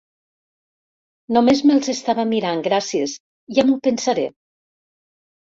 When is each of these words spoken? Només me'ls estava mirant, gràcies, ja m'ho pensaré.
Només 1.37 1.61
me'ls 1.71 1.89
estava 1.93 2.25
mirant, 2.31 2.65
gràcies, 2.69 3.15
ja 3.59 3.67
m'ho 3.71 3.79
pensaré. 3.91 4.27